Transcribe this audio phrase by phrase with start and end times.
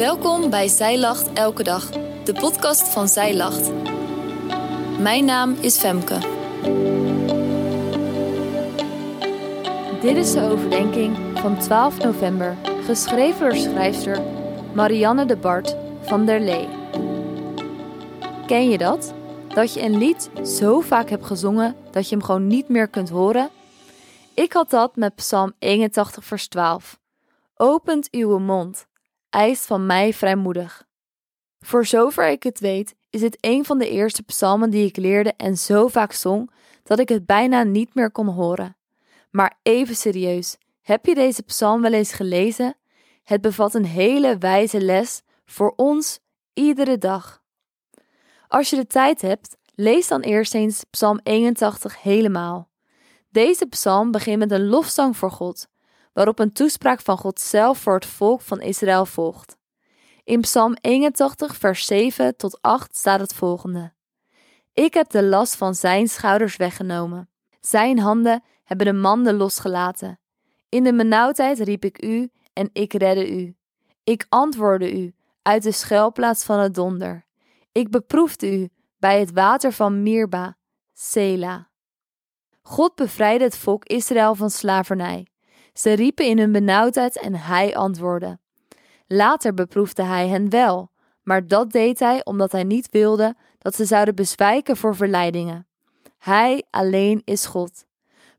[0.00, 1.90] Welkom bij Zij Lacht Elke Dag,
[2.24, 3.70] de podcast van Zij Lacht.
[4.98, 6.18] Mijn naam is Femke.
[10.00, 14.22] Dit is de overdenking van 12 november, geschreven door schrijfster
[14.74, 16.68] Marianne de Bart van der Lee.
[18.46, 19.14] Ken je dat?
[19.54, 23.08] Dat je een lied zo vaak hebt gezongen dat je hem gewoon niet meer kunt
[23.08, 23.50] horen?
[24.34, 26.98] Ik had dat met Psalm 81, vers 12.
[27.56, 28.88] Opent uw mond,
[29.30, 30.86] eist van mij vrijmoedig.
[31.58, 35.32] Voor zover ik het weet, is dit een van de eerste psalmen die ik leerde
[35.36, 36.50] en zo vaak zong
[36.82, 38.76] dat ik het bijna niet meer kon horen.
[39.30, 42.76] Maar even serieus, heb je deze psalm wel eens gelezen?
[43.22, 46.20] Het bevat een hele wijze les voor ons
[46.52, 47.42] iedere dag.
[48.48, 52.68] Als je de tijd hebt, lees dan eerst eens Psalm 81 helemaal.
[53.28, 55.68] Deze psalm begint met een lofzang voor God,
[56.12, 59.58] waarop een toespraak van God zelf voor het volk van Israël volgt.
[60.24, 63.92] In Psalm 81, vers 7 tot 8 staat het volgende:
[64.72, 67.30] Ik heb de last van zijn schouders weggenomen.
[67.60, 70.20] Zijn handen hebben de manden losgelaten.
[70.68, 73.56] In de benauwdheid riep ik u en ik redde u.
[74.04, 77.26] Ik antwoordde u uit de schuilplaats van het donder.
[77.72, 80.56] Ik beproefde u bij het water van Mirba,
[80.92, 81.70] Sela.
[82.62, 85.26] God bevrijdde het volk Israël van slavernij.
[85.72, 88.38] Ze riepen in hun benauwdheid en hij antwoordde.
[89.06, 90.90] Later beproefde hij hen wel,
[91.22, 95.66] maar dat deed hij omdat hij niet wilde dat ze zouden bezwijken voor verleidingen.
[96.18, 97.84] Hij alleen is God.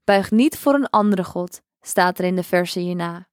[0.04, 3.28] Buig niet voor een andere God, staat er in de versen hierna.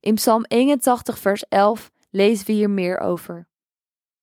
[0.00, 3.48] In Psalm 81, vers 11 lezen we hier meer over.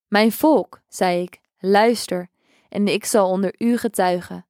[0.08, 2.30] Mijn volk, zei ik, luister,
[2.70, 4.46] en ik zal onder u getuigen.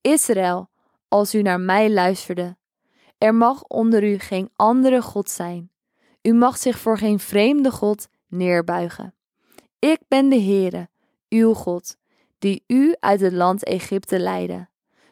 [0.00, 0.68] Israël,
[1.08, 2.56] als u naar mij luisterde.
[3.20, 5.70] Er mag onder u geen andere God zijn.
[6.22, 9.14] U mag zich voor geen vreemde God neerbuigen.
[9.78, 10.88] Ik ben de Heere,
[11.28, 11.96] uw God,
[12.38, 14.68] die u uit het land Egypte leidde.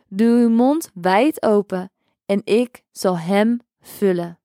[0.06, 1.92] Doe uw mond wijd open
[2.26, 4.38] en ik zal hem vullen.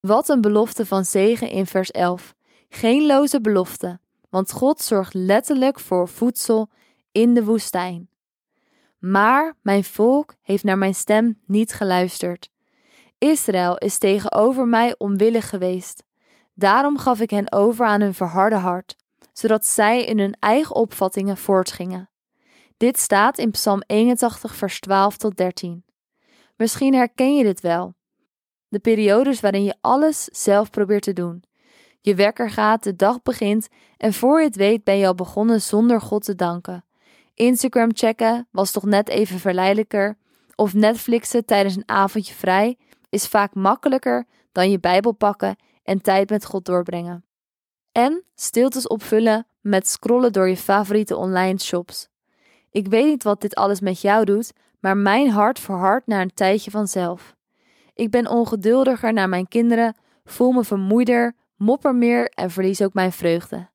[0.00, 2.34] Wat een belofte van zegen in vers 11.
[2.68, 4.00] Geen loze belofte,
[4.30, 6.68] want God zorgt letterlijk voor voedsel
[7.12, 8.10] in de woestijn.
[8.98, 12.50] Maar mijn volk heeft naar mijn stem niet geluisterd.
[13.18, 16.04] Israël is tegenover mij onwillig geweest.
[16.54, 18.96] Daarom gaf ik hen over aan hun verharde hart,
[19.32, 22.10] zodat zij in hun eigen opvattingen voortgingen.
[22.76, 25.84] Dit staat in Psalm 81, vers 12 tot 13.
[26.56, 27.94] Misschien herken je dit wel.
[28.68, 31.42] De periodes waarin je alles zelf probeert te doen.
[32.00, 35.60] Je wekker gaat, de dag begint en voor je het weet ben je al begonnen
[35.60, 36.84] zonder God te danken.
[37.34, 40.18] Instagram checken was toch net even verleidelijker.
[40.54, 42.76] Of Netflixen tijdens een avondje vrij
[43.08, 47.24] is vaak makkelijker dan je Bijbel pakken en tijd met God doorbrengen.
[47.92, 52.08] En stiltes opvullen met scrollen door je favoriete online shops.
[52.70, 56.34] Ik weet niet wat dit alles met jou doet, maar mijn hart verhardt naar een
[56.34, 57.36] tijdje vanzelf.
[57.94, 63.12] Ik ben ongeduldiger naar mijn kinderen, voel me vermoeider, mopper meer en verlies ook mijn
[63.12, 63.68] vreugde.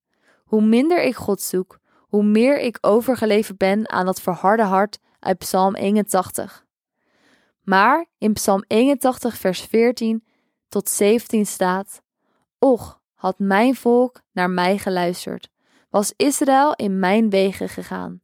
[0.44, 5.38] Hoe minder ik God zoek, hoe meer ik overgeleverd ben aan dat verharde hart uit
[5.38, 6.63] Psalm 81.
[7.64, 10.24] Maar in Psalm 81, vers 14
[10.68, 12.02] tot 17 staat:
[12.60, 15.50] Och, had mijn volk naar mij geluisterd,
[15.90, 18.22] was Israël in mijn wegen gegaan.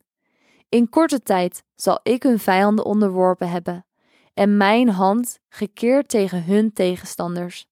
[0.70, 3.86] In korte tijd zal ik hun vijanden onderworpen hebben
[4.34, 7.68] en mijn hand gekeerd tegen hun tegenstanders.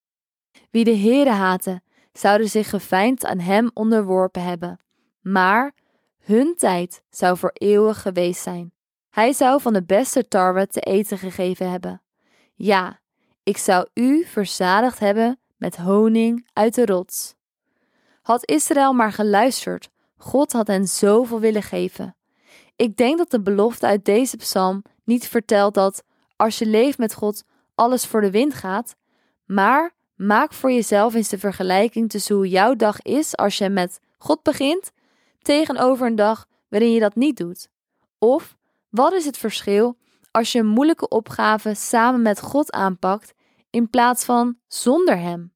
[0.72, 1.82] Wie de Heere haatte,
[2.14, 4.80] zouden zich geveind aan hem onderworpen hebben,
[5.22, 5.74] maar
[6.18, 8.72] hun tijd zou voor eeuwig geweest zijn.
[9.18, 12.02] Hij zou van de beste tarwe te eten gegeven hebben.
[12.56, 13.00] Ja,
[13.44, 17.36] ik zou u verzadigd hebben met honing uit de rots.
[18.22, 22.16] Had Israël maar geluisterd, God had hen zoveel willen geven.
[22.76, 26.04] Ik denk dat de belofte uit deze psalm niet vertelt dat,
[26.36, 27.44] als je leeft met God,
[27.76, 28.96] alles voor de wind gaat,
[29.46, 34.00] maar maak voor jezelf eens de vergelijking tussen hoe jouw dag is als je met
[34.18, 34.92] God begint
[35.42, 37.68] tegenover een dag waarin je dat niet doet?
[38.18, 38.57] Of
[38.98, 39.98] wat is het verschil
[40.32, 43.34] als je een moeilijke opgave samen met God aanpakt
[43.70, 45.54] in plaats van zonder Hem?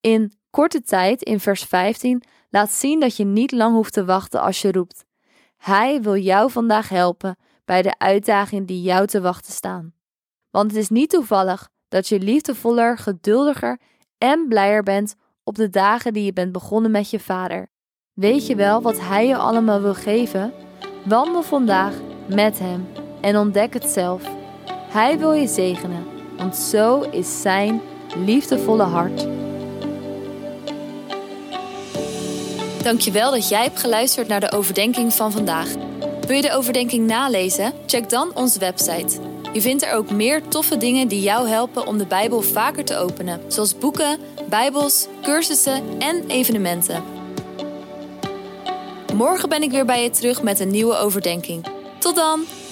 [0.00, 4.40] In korte tijd, in vers 15, laat zien dat je niet lang hoeft te wachten
[4.40, 5.04] als je roept.
[5.56, 9.92] Hij wil jou vandaag helpen bij de uitdagingen die jou te wachten staan.
[10.50, 13.80] Want het is niet toevallig dat je liefdevoller, geduldiger
[14.18, 15.14] en blijer bent
[15.44, 17.70] op de dagen die je bent begonnen met je vader.
[18.12, 20.52] Weet je wel wat Hij je allemaal wil geven?
[21.04, 22.88] Wandel vandaag met Hem
[23.20, 24.22] en ontdek het zelf.
[24.88, 26.06] Hij wil je zegenen,
[26.36, 27.80] want zo is Zijn
[28.24, 29.26] liefdevolle hart.
[32.82, 35.68] Dankjewel dat jij hebt geluisterd naar de overdenking van vandaag.
[36.26, 37.72] Wil je de overdenking nalezen?
[37.86, 39.18] Check dan onze website.
[39.52, 42.96] Je vindt er ook meer toffe dingen die jou helpen om de Bijbel vaker te
[42.96, 44.18] openen, zoals boeken,
[44.48, 47.02] Bijbels, cursussen en evenementen.
[49.14, 51.79] Morgen ben ik weer bij je terug met een nieuwe overdenking.
[52.00, 52.69] Tot dan!